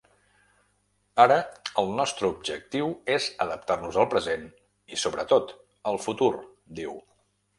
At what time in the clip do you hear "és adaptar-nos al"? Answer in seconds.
3.17-4.09